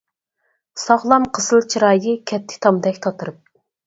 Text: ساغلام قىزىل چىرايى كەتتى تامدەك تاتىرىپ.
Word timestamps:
ساغلام 0.83 1.27
قىزىل 1.37 1.61
چىرايى 1.73 2.13
كەتتى 2.31 2.57
تامدەك 2.67 2.99
تاتىرىپ. 3.05 3.39